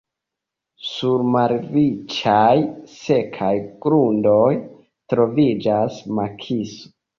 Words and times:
Sur 0.91 1.25
malriĉaj, 1.35 2.55
sekaj 2.95 3.51
grundoj 3.87 4.41
troviĝas 5.15 6.03
makiso. 6.21 6.95